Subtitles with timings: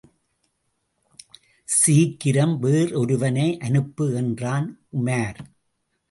[1.67, 4.67] சீக்கிரம், வேறொருவனை அனுப்பு என்றான்
[5.01, 5.39] உமார்.